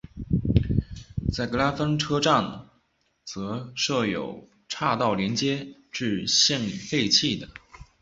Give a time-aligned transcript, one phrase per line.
[1.31, 2.67] 在格拉芬车站
[3.23, 7.47] 则设有岔道连接至现已废弃的。